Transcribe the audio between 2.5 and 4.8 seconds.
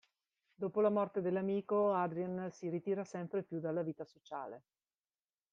ritira sempre più dalla vita sociale.